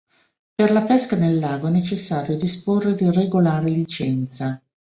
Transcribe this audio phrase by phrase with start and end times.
[0.55, 4.59] Per la pesca nel lago è necessario disporre di regolare licenza.